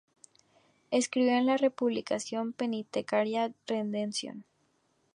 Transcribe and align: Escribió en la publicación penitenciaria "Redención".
Escribió 0.89 1.33
en 1.33 1.45
la 1.45 1.57
publicación 1.69 2.53
penitenciaria 2.53 3.53
"Redención". 3.67 4.45